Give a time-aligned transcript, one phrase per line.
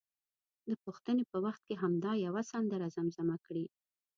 [0.67, 3.65] د پوښتنې په وخت کې همدا یوه سندره زمزمه کړي.